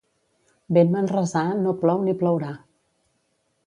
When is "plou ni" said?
1.85-2.19